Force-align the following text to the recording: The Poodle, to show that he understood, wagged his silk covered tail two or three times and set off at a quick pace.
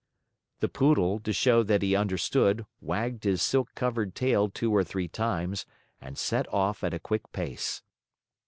The 0.61 0.67
Poodle, 0.67 1.19
to 1.19 1.31
show 1.31 1.61
that 1.61 1.83
he 1.83 1.95
understood, 1.95 2.65
wagged 2.81 3.23
his 3.23 3.39
silk 3.39 3.75
covered 3.75 4.15
tail 4.15 4.49
two 4.49 4.75
or 4.75 4.83
three 4.83 5.07
times 5.07 5.67
and 6.01 6.17
set 6.17 6.51
off 6.51 6.83
at 6.83 6.95
a 6.95 6.99
quick 6.99 7.31
pace. 7.31 7.83